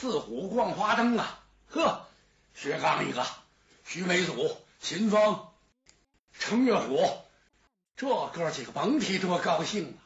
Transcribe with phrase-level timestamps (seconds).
[0.00, 1.44] 四虎逛花灯啊！
[1.70, 2.06] 呵，
[2.54, 3.26] 薛刚一个，
[3.84, 5.48] 徐美祖、秦风、
[6.38, 7.04] 程月虎，
[7.96, 9.98] 这哥几个甭提多高兴了。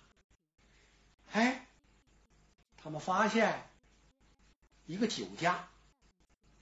[1.32, 1.66] 哎，
[2.82, 3.68] 他们发现
[4.87, 5.69] 一个酒家，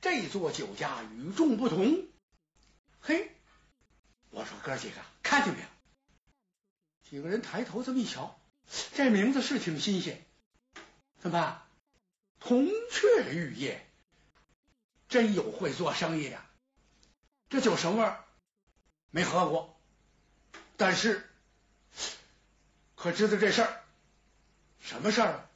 [0.01, 2.09] 这座酒家与众不同。
[3.01, 3.31] 嘿，
[4.31, 5.67] 我说哥几个看见没有？
[7.09, 8.41] 几个人抬头这么一瞧，
[8.97, 10.21] 这名字是挺新鲜。
[11.21, 11.63] 怎么？
[12.41, 13.87] 铜雀玉叶，
[15.09, 16.41] 真有会做生意的。
[17.49, 18.25] 这酒什么味儿？
[19.11, 19.79] 没喝过，
[20.77, 21.29] 但是
[22.97, 23.83] 可知道这事儿？
[24.81, 25.49] 什么事儿？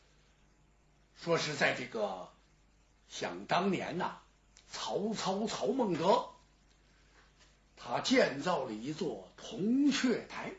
[1.16, 2.30] 说是在这个
[3.08, 4.18] 想当年呐，
[4.70, 6.28] 曹操曹孟德
[7.76, 10.52] 他建造了一座铜雀台，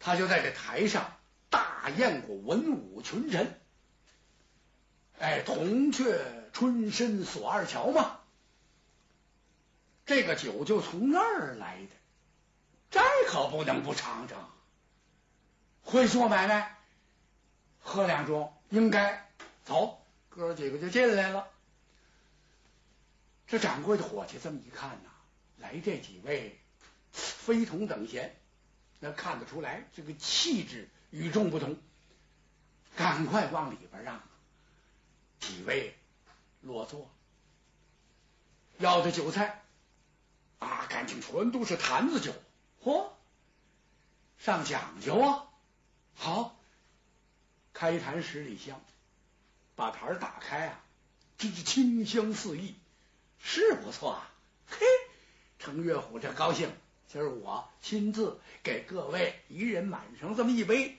[0.00, 1.16] 他就在这台上
[1.50, 3.57] 大宴过文武群臣。
[5.18, 8.20] 哎，铜雀春深锁二乔嘛，
[10.06, 11.90] 这个酒就从那儿来的，
[12.90, 14.50] 这可不能不尝尝。
[15.82, 16.76] 会做买卖，
[17.80, 19.28] 喝两盅应该。
[19.64, 21.48] 走，哥几个就进来了。
[23.46, 25.10] 这掌柜的伙计这么一看呐，
[25.58, 26.58] 来这几位
[27.12, 28.36] 非同等闲，
[29.00, 31.76] 那看得出来这个气质与众不同，
[32.96, 34.22] 赶快往里边让。
[35.40, 35.96] 几位
[36.60, 37.10] 落座，
[38.78, 39.64] 要的酒菜
[40.58, 42.32] 啊，感情全都是坛子酒，
[42.82, 43.10] 嚯，
[44.38, 45.48] 上讲究啊！
[46.14, 46.56] 好，
[47.72, 48.80] 开坛十里香，
[49.76, 50.84] 把坛打开啊，
[51.38, 52.74] 这是清香四溢，
[53.38, 54.34] 是不错啊！
[54.66, 54.86] 嘿，
[55.58, 56.70] 程月虎这高兴，
[57.06, 60.98] 今儿我亲自给各位一人满上这么一杯，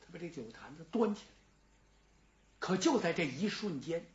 [0.00, 1.39] 他把这酒坛子端起来。
[2.60, 4.06] 可就在这一瞬间，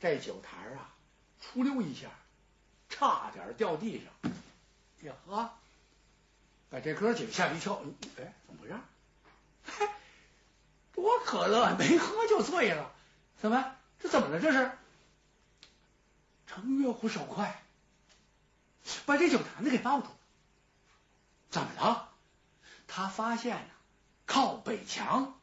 [0.00, 0.94] 这酒坛啊，
[1.42, 2.08] 出溜一下，
[2.88, 4.32] 差点掉地上。
[5.02, 5.58] 呀哈！
[6.70, 7.82] 把这哥几个吓一跳。
[8.18, 8.74] 哎，怎么回事？
[9.66, 9.88] 嘿，
[10.94, 12.92] 多可乐，没喝就醉了。
[13.40, 13.76] 怎么？
[14.00, 14.40] 这怎么了？
[14.40, 14.70] 这是？
[16.46, 17.62] 程月虎手快，
[19.04, 20.16] 把这酒坛子给抱住了。
[21.50, 22.08] 怎么了？
[22.86, 23.68] 他发现啊，
[24.24, 25.35] 靠北墙。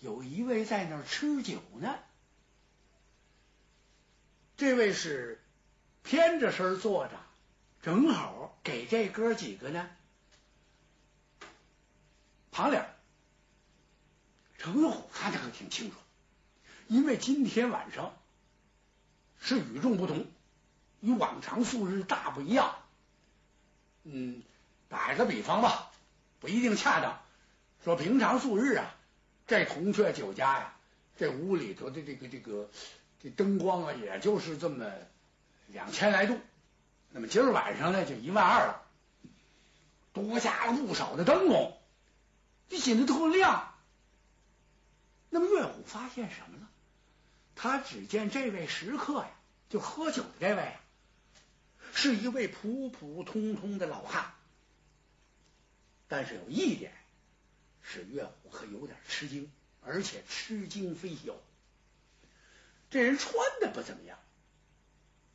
[0.00, 1.98] 有一位在那儿吃酒呢，
[4.56, 5.42] 这位是
[6.04, 7.18] 偏着身坐着，
[7.82, 9.90] 正好给这哥几个呢
[12.52, 12.88] 旁脸。
[14.58, 15.96] 程虎看的可挺清楚，
[16.88, 18.16] 因为今天晚上
[19.40, 20.26] 是与众不同，
[21.00, 22.74] 与往常素日大不一样。
[24.02, 24.42] 嗯，
[24.88, 25.90] 打个比方吧，
[26.40, 27.20] 不一定恰当。
[27.84, 28.94] 说平常素日啊。
[29.48, 30.76] 这铜雀酒家呀，
[31.16, 32.68] 这屋里头的这个这个
[33.22, 34.92] 这灯光啊，也就是这么
[35.68, 36.38] 两千来度。
[37.10, 38.82] 那么今儿晚上呢，就一万二了，
[40.12, 41.74] 多加了不少的灯笼，
[42.68, 43.74] 这显得特亮。
[45.30, 46.68] 那么岳虎发现什么了？
[47.56, 49.30] 他只见这位食客呀，
[49.70, 50.76] 就喝酒的这位，
[51.94, 54.34] 是一位普普通通的老汉，
[56.06, 56.92] 但是有一点。
[57.90, 59.50] 使岳虎可有点吃惊，
[59.82, 61.34] 而且吃惊非小。
[62.90, 64.18] 这人穿的不怎么样，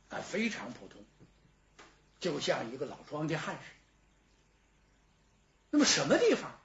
[0.08, 1.04] 啊，非常普通，
[2.20, 3.76] 就像一个老庄稼汉似的。
[5.70, 6.60] 那么什么地方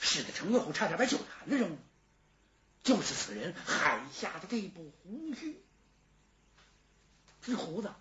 [0.00, 1.78] 使得程岳虎差点把酒坛子扔了？
[2.82, 5.60] 就是此人海下的这部胡须，
[7.42, 7.92] 这胡子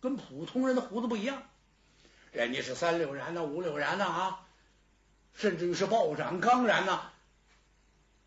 [0.00, 1.42] 跟普通人的胡子不一样，
[2.30, 4.41] 人家是三绺髯呢，五绺髯呢啊。
[5.34, 7.10] 甚至于是暴涨刚然呐，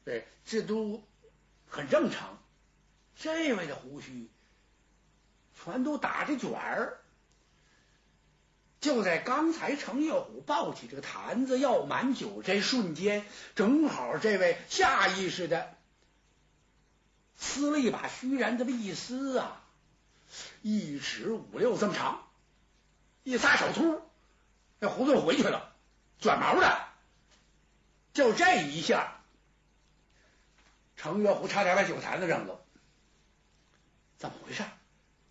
[0.03, 1.03] 对，这都
[1.69, 2.37] 很正常。
[3.15, 4.29] 这位的胡须
[5.63, 6.99] 全都打着卷儿。
[8.81, 15.73] 就在刚才，程月虎抱起这个坛子要满酒这瞬间，正好这位下意识的
[17.35, 19.63] 撕了一把须髯，这么一撕啊，
[20.61, 22.27] 一尺五六这么长，
[23.23, 24.01] 一撒手秃，
[24.79, 25.73] 那胡子回去了，
[26.19, 26.87] 卷毛的。
[28.15, 29.21] 就这一下，
[30.95, 32.65] 程月虎差点把酒坛子扔了。
[34.17, 34.63] 怎么回事？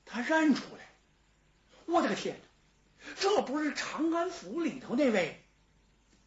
[0.05, 0.87] 他认出来，
[1.87, 3.15] 我的个天哪！
[3.19, 5.43] 这不是长安府里头那位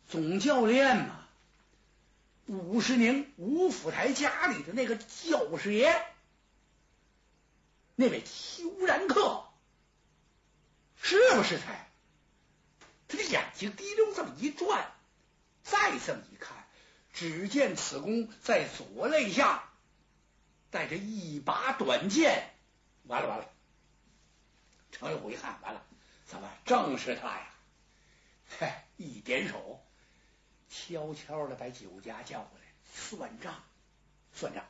[0.10, 1.28] 总教练吗？
[2.48, 6.04] 武十宁吴府台家里的那个教师爷，
[7.94, 9.46] 那位邱然客，
[11.00, 11.72] 是不是他？
[13.08, 14.92] 他的眼睛滴溜这么一转。
[15.70, 16.66] 再这么一看，
[17.14, 19.64] 只见此公在左肋下
[20.72, 22.50] 带着一把短剑，
[23.04, 23.50] 完了完了！
[24.92, 25.84] 程玉虎一看，完了，
[26.26, 27.54] 怎么正是他呀？
[28.60, 29.84] 嘿，一点手，
[30.70, 33.62] 悄悄的把酒家叫过来算账，
[34.34, 34.64] 算账，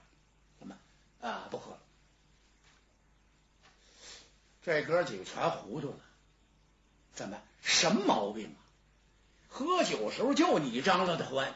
[0.58, 0.76] 怎么
[1.22, 1.48] 啊？
[1.52, 1.80] 不喝了。
[4.64, 6.00] 这哥几个全糊涂了，
[7.14, 8.60] 怎么什么毛病啊？
[9.48, 11.56] 喝酒时候就你张罗的欢，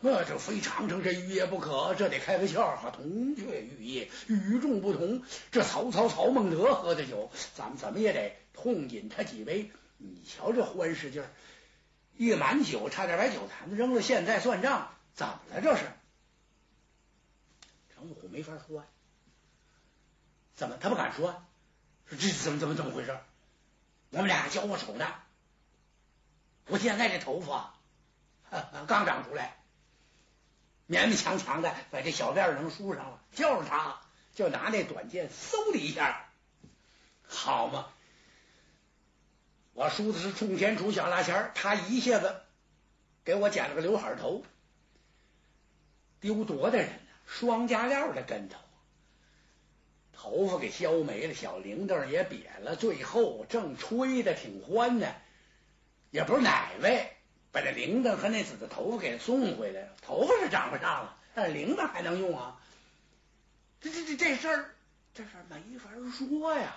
[0.00, 2.90] 那这非长城这玉液不可，这得开个窍哈。
[2.90, 9.70] 铜雀玉液与众不同，这曹操曹孟德喝的酒，咱们怎么也得痛饮他几杯。
[9.98, 11.30] 你瞧这欢实劲儿，
[12.16, 14.02] 一满酒差点把酒坛子扔了。
[14.02, 15.84] 现在算账，怎么了这是？
[17.94, 18.84] 程虎没法说，
[20.54, 21.42] 怎么他不敢说？
[22.06, 23.16] 说这怎么怎么怎么回事？
[24.10, 25.06] 我们俩交过手的，
[26.66, 27.74] 我现在这头发
[28.86, 29.56] 刚长出来，
[30.88, 34.00] 勉勉强强的把这小辫能梳上了，就是他，
[34.34, 36.28] 就拿那短剑嗖的一下，
[37.26, 37.86] 好嘛！
[39.74, 42.42] 我梳的是冲天杵小拉弦他一下子
[43.24, 44.44] 给我剪了个刘海头，
[46.20, 46.98] 丢多大人呢？
[47.26, 48.58] 双加料的跟头。
[50.12, 55.12] 头发给削没了，小铃铛也瘪了，最后正吹的挺欢呢，
[56.12, 57.10] 也不是哪位
[57.50, 59.96] 把这铃铛和那子的头发给送回来了。
[60.00, 62.60] 头发是长不上了，但是铃铛还能用啊。
[63.80, 64.74] 这这这这事儿，
[65.12, 66.76] 这事儿没法说呀。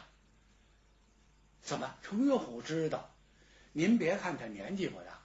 [1.61, 1.95] 怎么？
[2.01, 3.11] 程月虎知道？
[3.73, 5.21] 您别看他年纪不大，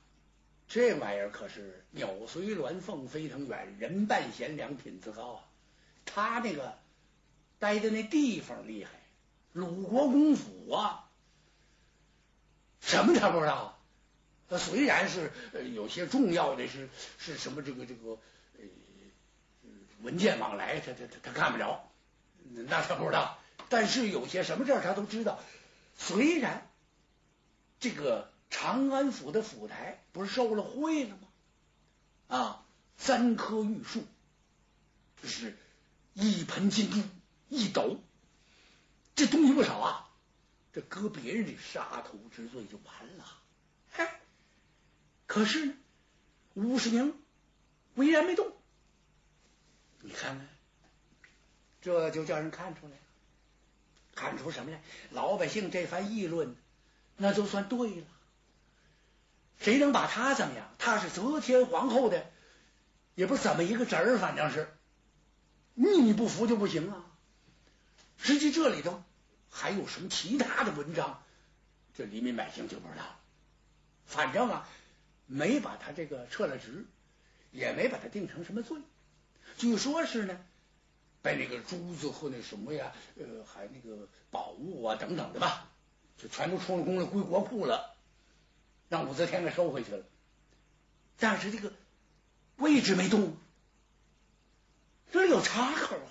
[0.68, 5.44] 这玩意儿可是鸟随鸾凤飞腾远，人伴贤良品自高啊。
[6.04, 6.78] 他那个。
[7.58, 8.90] 待的那地方厉害，
[9.52, 11.10] 鲁国公府啊，
[12.80, 13.79] 什么他不知道？
[14.50, 15.32] 他虽然是
[15.74, 18.18] 有些重要的是是什么这个这个
[18.58, 18.64] 呃
[20.02, 21.88] 文件往来，他他他他看不着，
[22.66, 23.38] 那他不知道。
[23.68, 25.38] 但是有些什么事儿他都知道。
[25.96, 26.68] 虽然
[27.78, 31.28] 这个长安府的府台不是受了贿了吗？
[32.36, 32.66] 啊，
[32.98, 34.04] 三棵玉树，
[35.22, 35.56] 就是
[36.12, 37.00] 一盆金珠。
[37.52, 38.00] 一斗，
[39.16, 40.08] 这东西不少啊！
[40.72, 43.24] 这搁别人的杀头之罪就完了。
[45.30, 45.74] 可是呢，
[46.54, 47.14] 吴世宁
[47.94, 48.52] 巍然没动。
[50.00, 50.48] 你看看，
[51.80, 52.98] 这就叫人看出来了，
[54.16, 54.82] 看出什么来？
[55.10, 56.56] 老百姓这番议论，
[57.16, 58.06] 那就算对了。
[59.60, 60.68] 谁能把他怎么样？
[60.78, 62.28] 他是则天皇后的，
[63.14, 64.68] 也不怎么一个侄儿，反正是
[65.74, 67.04] 你不服就不行啊！
[68.16, 69.00] 实际这里头
[69.48, 71.22] 还有什么其他的文章？
[71.94, 73.16] 这黎民百姓就不知道了。
[74.06, 74.68] 反正啊，
[75.32, 76.84] 没把他这个撤了职，
[77.52, 78.78] 也没把他定成什么罪。
[79.56, 80.44] 据说是呢，
[81.22, 85.70] 把那个珠子和那什么呀，呃，还那个宝物啊等等的吧，
[86.18, 87.94] 就全都充了公了，归国库了，
[88.88, 90.04] 让武则天给收回去了。
[91.16, 91.72] 但是这个
[92.56, 93.36] 位置没动，
[95.12, 96.10] 这里有插口啊。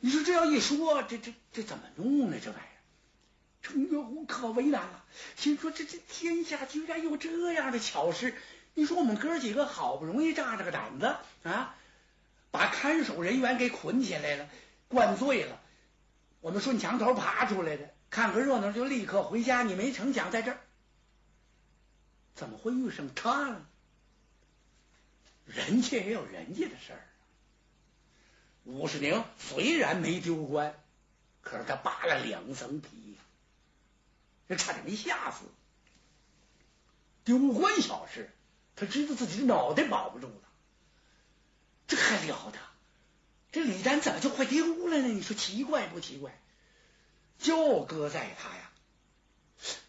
[0.00, 2.38] 你说这样一说，这这这怎么弄呢？
[2.42, 2.75] 这玩意儿，
[3.66, 5.04] 程月虎可为难了，
[5.34, 8.32] 心说这这天下居然有这样的巧事。
[8.74, 11.74] 你说我们哥几个好不容易炸着个胆子啊，
[12.52, 14.48] 把看守人员给捆起来了，
[14.86, 15.60] 灌醉了，
[16.40, 19.64] 我们顺墙头爬出来的，看个热闹就立刻回家。
[19.64, 20.58] 你没成想在这儿，
[22.34, 23.66] 怎么会遇上他呢？
[25.44, 27.02] 人家也有人家的事儿。
[28.64, 30.74] 武世宁虽然没丢官，
[31.40, 33.05] 可是他扒了两层皮，
[34.48, 35.44] 这差点没吓死。
[37.24, 38.30] 丢官小事，
[38.74, 40.42] 他知道自己的脑袋保不住了，
[41.88, 42.58] 这还了得？
[43.52, 45.08] 这李丹怎么就会丢了呢？
[45.08, 46.38] 你说奇怪不奇怪？
[47.38, 48.72] 就搁在他呀，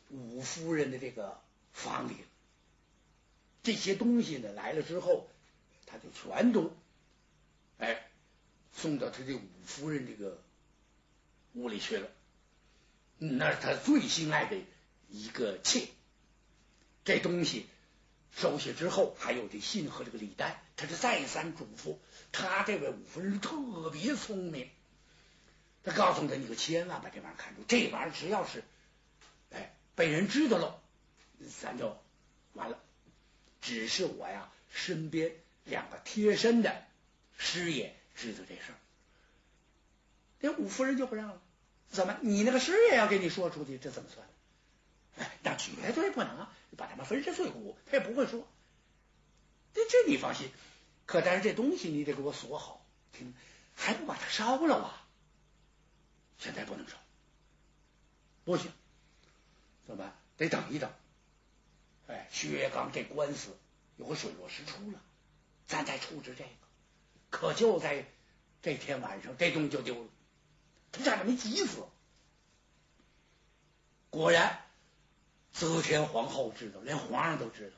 [0.10, 1.40] 武夫人的这个
[1.74, 2.16] 房里，
[3.64, 5.28] 这些东西呢来了之后，
[5.86, 6.76] 他就全都
[7.78, 8.04] 哎。
[8.74, 10.40] 送到他这五夫人这个
[11.54, 12.08] 屋里去了，
[13.18, 14.58] 那是他最心爱的
[15.10, 15.88] 一个妾。
[17.04, 17.68] 这东西
[18.36, 21.98] 收下之后，还有这信和这个礼单，他是再三嘱咐
[22.32, 24.70] 他这位五夫人特别聪明，
[25.84, 28.64] 他告诉他你可千万把这玩意儿看住，这玩意儿只要是
[29.52, 30.82] 哎被人知道了，
[31.62, 31.98] 咱就
[32.54, 32.80] 完了。
[33.62, 35.32] 只是我呀，身边
[35.66, 36.84] 两个贴身的
[37.38, 37.96] 师爷。
[38.20, 38.78] 知道这事儿，
[40.40, 41.40] 连五夫人就不让了。
[41.90, 42.18] 怎么？
[42.22, 44.28] 你那个师爷要给你说出去，这怎么算？
[45.18, 46.54] 哎，那绝对不能啊！
[46.76, 48.48] 把他们分尸碎骨，他也不会说。
[49.74, 50.52] 这这你放心。
[51.06, 53.34] 可但是这东西你得给我锁好，听
[53.74, 55.08] 还不把它烧了啊？
[56.38, 56.98] 现在不能烧，
[58.46, 58.72] 不行，
[59.88, 60.16] 怎么办？
[60.38, 60.92] 得等一等。
[62.08, 63.58] 哎，薛刚这官司
[63.96, 65.02] 有个水落石出了，
[65.66, 66.50] 咱再处置这个。
[67.30, 68.06] 可就在
[68.62, 70.10] 这天晚上，这东西就丢了，
[70.92, 71.86] 他差点没急死。
[74.10, 74.62] 果然，
[75.54, 77.78] 则天皇后知道，连皇上都知道，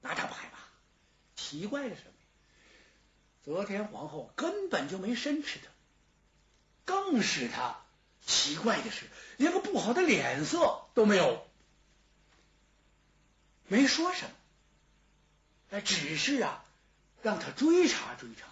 [0.00, 0.58] 那他不害怕。
[1.36, 2.02] 奇怪的是。
[3.44, 5.68] 则天皇后根本就没申斥他，
[6.84, 7.80] 更使他
[8.24, 11.44] 奇怪的是，连个不好的脸色都没有，
[13.66, 14.36] 没说什么，
[15.70, 16.64] 哎，只是啊，
[17.20, 18.46] 让他追查追查，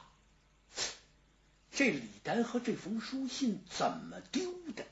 [1.80, 4.84] 这李丹和这封书信怎么丢的？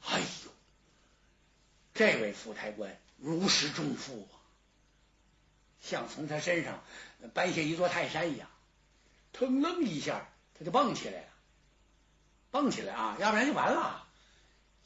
[0.00, 0.50] 哎呦，
[1.92, 4.40] 这位副台官如释重负啊！
[5.82, 6.82] 像从他身上
[7.34, 8.48] 搬下一座泰山一样，
[9.34, 10.26] 腾楞一下，
[10.58, 11.28] 他就蹦起来了，
[12.50, 14.08] 蹦起来啊，要不然就完了，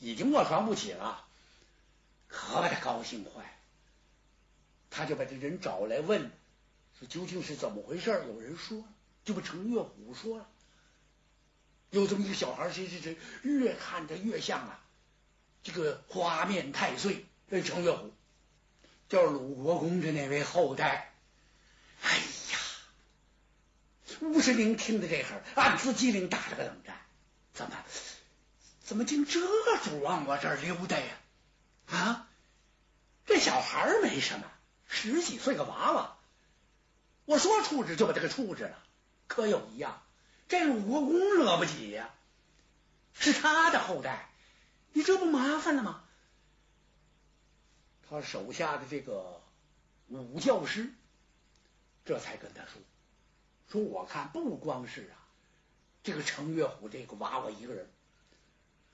[0.00, 1.24] 已经卧床不起了，
[2.26, 3.50] 可把他高兴坏了，
[4.90, 6.32] 他就把这人找来问，
[6.98, 8.10] 说究竟是怎么回事？
[8.10, 8.82] 有人说，
[9.28, 10.48] 就把程月虎说了，
[11.90, 14.80] 有这么一个小孩，谁谁谁，越看着越像啊，
[15.62, 18.10] 这个花面太岁，那程月虎。
[19.10, 21.12] 叫鲁国公的那位后代，
[22.02, 22.58] 哎呀！
[24.20, 26.98] 吴世明听到这会儿，暗自机灵，打了个冷战。
[27.52, 27.76] 怎么，
[28.82, 29.40] 怎么竟这
[29.84, 31.06] 主往我这儿溜达呀？
[31.86, 32.28] 啊，
[33.26, 34.50] 这小孩没什么，
[34.86, 36.16] 十几岁个娃娃，
[37.26, 38.84] 我说处置就把他给处置了。
[39.28, 40.02] 可有一样，
[40.48, 42.12] 这鲁国公惹不起呀，
[43.14, 44.28] 是他的后代，
[44.92, 46.02] 你这不麻烦了吗？
[48.08, 49.42] 他手下的这个
[50.08, 50.90] 武教师，
[52.06, 52.80] 这才跟他说
[53.70, 55.20] ：“说我看不光是啊，
[56.02, 57.90] 这个程月虎这个娃娃一个人，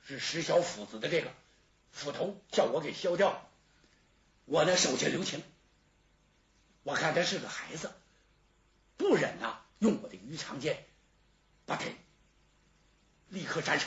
[0.04, 1.30] 是石小斧子的这个
[1.92, 3.48] 斧头，叫我给削掉了。
[4.46, 5.42] 我呢手下留情，
[6.82, 7.92] 我看他是个孩子，
[8.96, 10.84] 不忍呐，用我的鱼肠剑
[11.66, 11.84] 把他
[13.28, 13.86] 立刻斩首，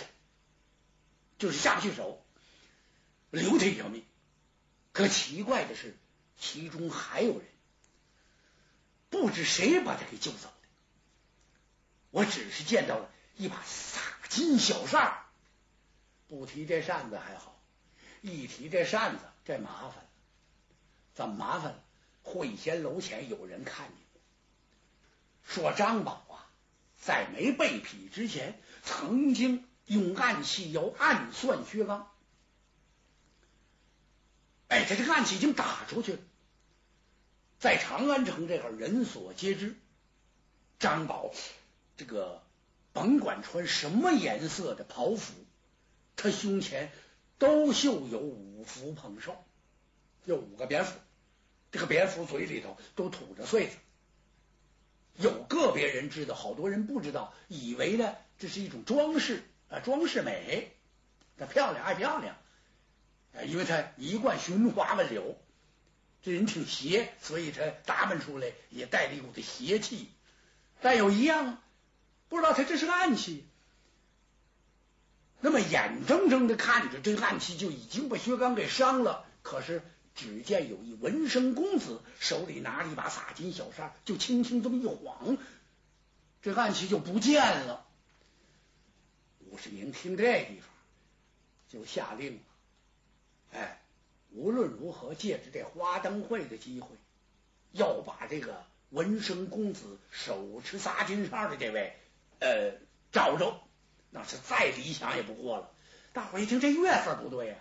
[1.38, 2.24] 就是下不去手，
[3.32, 4.04] 留他一条命。”
[4.94, 5.96] 可奇怪的是，
[6.40, 7.48] 其中还有人，
[9.10, 10.68] 不知谁把他给救走的。
[12.10, 15.24] 我只是见到了一把洒金小扇
[16.28, 17.62] 不提这扇子还好，
[18.22, 20.10] 一提这扇子，这麻烦了。
[21.14, 21.84] 怎么麻烦了？
[22.24, 24.07] 会仙楼前有人看见，
[25.48, 26.46] 说张宝啊，
[27.02, 32.12] 在没被劈之前，曾经用暗器要暗算薛刚。
[34.68, 36.20] 哎，他这个暗器已经打出去了，
[37.60, 39.76] 在长安城这块人所皆知。
[40.80, 41.32] 张宝
[41.96, 42.44] 这个
[42.92, 45.34] 甭管穿什么颜色的袍服，
[46.18, 46.92] 他胸前
[47.40, 49.44] 都绣有五福捧寿，
[50.26, 51.00] 有五个蝙蝠，
[51.72, 53.78] 这个蝙蝠嘴里头都吐着穗子。
[55.18, 60.72] 有个别人知道，好多人不知道，以为呢这是一种装饰啊，装饰美，
[61.52, 62.36] 漂亮爱漂亮。
[63.46, 65.38] 因为他一贯寻花问柳，
[66.24, 70.10] 这人挺邪，所以他打扮出来也带着一股子邪气。
[70.82, 71.62] 但有一样，
[72.30, 73.48] 不知道他这是个暗器。
[75.40, 79.84] 那么眼睁睁的看着这暗器就已经把薛刚给伤了，可是
[80.18, 85.38] 只见有一文生公子手里拿着一把洒金小扇，就轻轻这么一晃，
[86.42, 87.86] 这暗器就不见了。
[89.40, 90.70] 吴世明听这地方，
[91.70, 92.40] 就下令了。
[93.54, 93.82] 哎，
[94.32, 96.90] 无论如何，借着这花灯会的机会，
[97.72, 101.96] 要把这个文生公子手持撒金扇的这位
[102.40, 102.72] 呃
[103.12, 103.62] 找着，
[104.10, 105.72] 那是再理想也不过了。
[106.12, 107.56] 大伙一听这月份不对呀，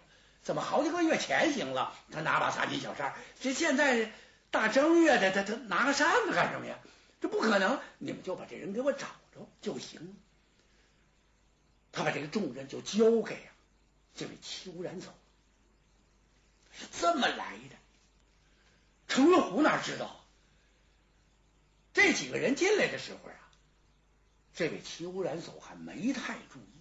[0.46, 1.92] 怎么好几个月前行了？
[2.12, 4.12] 他拿把撒金小扇，这现在
[4.52, 6.78] 大正月的，他他拿个扇子干什么呀？
[7.20, 7.80] 这不可能！
[7.98, 10.16] 你们就把这人给我找着就行。
[11.90, 13.50] 他把这个重任就交给啊
[14.14, 15.12] 这位邱然走。
[16.70, 17.76] 是这么来的，
[19.08, 20.24] 程月虎哪知道？
[21.92, 23.34] 这几个人进来的时候啊，
[24.54, 26.80] 这位邱然走还没太注意。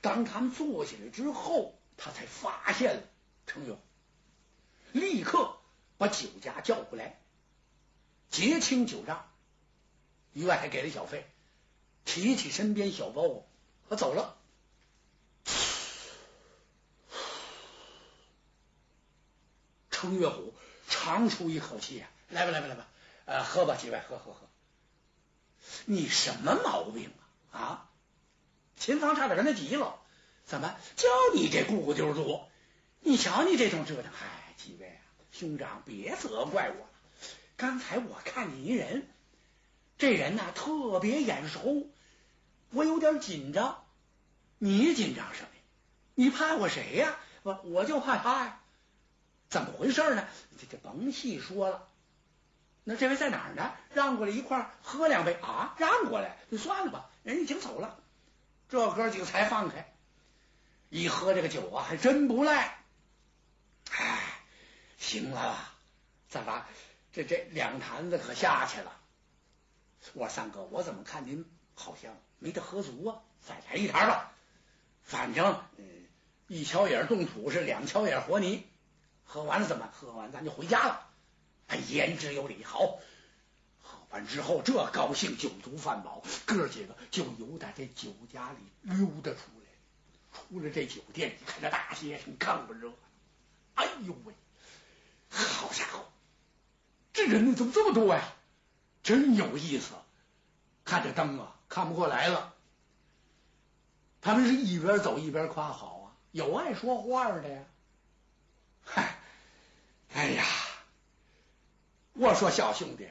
[0.00, 3.02] 当他们坐下来之后，他才发现了
[3.46, 3.78] 程勇，
[4.92, 5.58] 立刻
[5.98, 7.20] 把酒家叫过来，
[8.30, 9.28] 结清酒账，
[10.32, 11.28] 另外还给了小费，
[12.04, 13.42] 提起身边小包袱，
[13.90, 14.36] 他走了。
[19.90, 20.54] 程月虎
[20.88, 22.86] 长出一口气啊，来吧来吧来吧，
[23.24, 24.48] 呃，喝吧，几位，喝喝喝。
[25.86, 27.12] 你什么毛病
[27.50, 27.58] 啊？
[27.58, 27.90] 啊？
[28.76, 30.00] 秦芳差点跟他急了，
[30.48, 32.40] 怎么就你这咕咕丢猪？
[33.00, 35.00] 你瞧你这种折腾，嗨，几位啊，
[35.30, 36.90] 兄长别责怪我了。
[37.58, 39.06] 刚才我看见一人，
[39.98, 41.86] 这人呐特别眼熟，
[42.70, 43.84] 我有点紧张。
[44.56, 45.48] 你紧张什么？
[46.14, 47.18] 你怕我谁呀？
[47.42, 48.60] 我我就怕他呀。
[49.50, 50.26] 怎么回事呢？
[50.58, 51.88] 这这甭细说了。
[52.84, 53.74] 那这位在哪儿呢？
[53.92, 55.74] 让过来一块喝两杯啊？
[55.76, 58.00] 让过来就算了吧，人已经走了。
[58.70, 59.92] 这哥几个才放开，
[60.90, 62.78] 一喝这个酒啊，还真不赖。
[63.90, 64.40] 哎，
[64.96, 65.74] 行了吧，
[66.28, 66.66] 怎么
[67.12, 68.92] 这这两坛子可下去了？
[70.14, 73.20] 我说三哥，我怎么看您好像没得喝足啊？
[73.46, 74.32] 再来一坛吧，
[75.02, 75.62] 反正
[76.46, 78.66] 一锹眼冻土是两锹眼和泥。
[79.24, 79.90] 喝完了怎么？
[79.92, 81.10] 喝完咱就回家了。
[81.66, 82.64] 哎，言之有理。
[82.64, 82.98] 好，
[83.82, 89.57] 喝完之后这高兴，酒足饭饱，哥几个就由在这酒家里溜达出。
[90.32, 92.92] 出了这酒店，你看这大街上更不热。
[93.74, 94.34] 哎呦喂，
[95.30, 96.04] 好家伙，
[97.12, 98.22] 这人怎么这么多呀？
[99.02, 99.94] 真有意思。
[100.84, 102.54] 看这灯啊，看不过来了。
[104.20, 107.62] 他们是一边走一边夸好啊，有爱说话的呀。
[108.84, 109.18] 嗨，
[110.14, 110.44] 哎呀，
[112.14, 113.08] 我说小兄弟，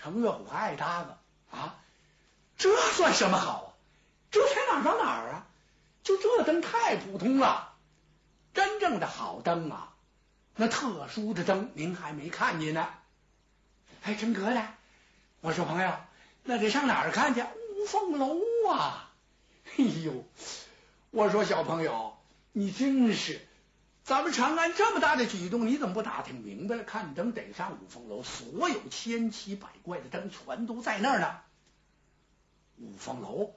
[0.00, 1.14] 程月虎爱搭子
[1.50, 1.78] 啊，
[2.56, 3.68] 这算什么好啊？
[4.30, 5.46] 这才哪儿到哪儿啊？
[6.02, 7.74] 就这灯太普通了，
[8.54, 9.94] 真正的好灯啊，
[10.56, 12.88] 那特殊的灯您还没看见呢。
[14.02, 14.68] 哎，真哥呢？
[15.40, 15.94] 我说朋友，
[16.44, 17.42] 那得上哪儿看去？
[17.42, 18.36] 五凤楼
[18.70, 19.12] 啊！
[19.76, 20.24] 哎呦，
[21.10, 22.16] 我说小朋友，
[22.52, 23.40] 你真是。
[24.04, 26.82] 咱们长安这么大的举动，你怎么不打听明白了？
[26.82, 31.40] 看灯得上五凤楼，所有千奇百怪的灯全都在那儿呢。
[32.78, 33.54] 五凤楼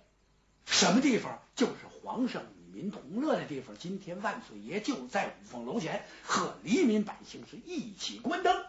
[0.65, 1.39] 什么地方？
[1.55, 3.77] 就是皇上与民同乐的地方。
[3.77, 8.65] 今天万岁爷就在五凤楼前和黎民百姓是一起关灯。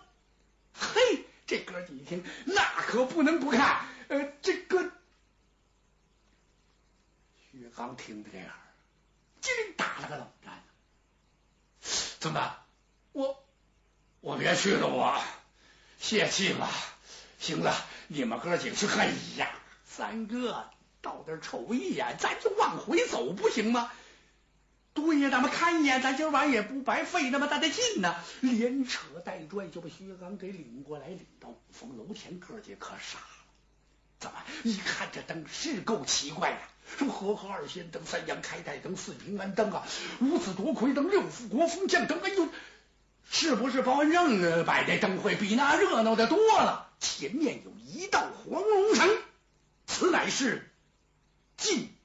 [0.73, 3.87] 嘿，这哥几一听，那可不能不看。
[4.09, 4.93] 呃，这个
[7.51, 8.49] 薛刚听的这样，
[9.41, 10.63] 竟打了个冷战。
[12.21, 12.57] 怎么？
[13.13, 13.45] 我
[14.21, 15.21] 我别去了，我
[15.99, 16.71] 泄气了。
[17.39, 17.75] 行了，
[18.07, 18.87] 你们哥几个去。
[18.87, 19.51] 哎呀，
[19.85, 20.71] 三哥
[21.07, 23.93] 到这瞅一眼，咱就往回走，不行吗？
[24.93, 28.17] 对呀，咱们看一眼，咱今晚也不白费那么大的劲呢。
[28.41, 33.45] 连扯带拽就把薛刚给领过来，领到五凤楼前，哥几可傻了。
[34.19, 34.37] 怎么？
[34.65, 36.59] 一看这灯是够奇怪的。
[36.99, 39.87] 什么和合二仙灯、三阳开泰灯、四平安灯啊，
[40.21, 42.49] 五子夺魁灯、六福国风将灯，哎呦，
[43.31, 46.89] 是不是包文正摆的灯会比那热闹的多了？
[46.99, 49.09] 前面有一道黄龙城，
[49.87, 50.69] 此乃是
[51.57, 51.96] 进